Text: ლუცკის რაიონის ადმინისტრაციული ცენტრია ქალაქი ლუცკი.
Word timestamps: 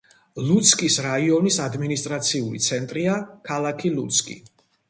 ლუცკის 0.45 0.95
რაიონის 1.07 1.59
ადმინისტრაციული 1.67 2.65
ცენტრია 2.71 3.19
ქალაქი 3.51 3.97
ლუცკი. 4.01 4.41